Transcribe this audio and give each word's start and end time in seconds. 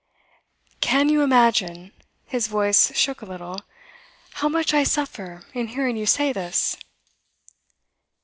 'Can 0.79 1.09
you 1.09 1.21
imagine,' 1.21 1.91
his 2.25 2.47
voice 2.47 2.91
shook 2.97 3.21
a 3.21 3.25
little, 3.25 3.59
'how 4.31 4.49
much 4.49 4.73
I 4.73 4.83
suffer 4.83 5.43
in 5.53 5.67
hearing 5.67 5.95
you 5.95 6.07
say 6.07 6.33
this? 6.33 6.75